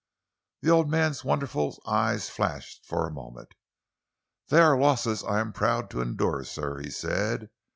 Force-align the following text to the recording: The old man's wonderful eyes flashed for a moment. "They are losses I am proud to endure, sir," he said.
The 0.63 0.71
old 0.71 0.89
man's 0.89 1.23
wonderful 1.23 1.79
eyes 1.85 2.27
flashed 2.27 2.87
for 2.87 3.05
a 3.05 3.11
moment. 3.13 3.49
"They 4.47 4.59
are 4.59 4.75
losses 4.75 5.23
I 5.23 5.39
am 5.39 5.53
proud 5.53 5.91
to 5.91 6.01
endure, 6.01 6.43
sir," 6.43 6.79
he 6.79 6.89
said. 6.89 7.51